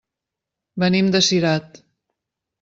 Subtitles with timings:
[0.85, 1.79] Venim de Cirat.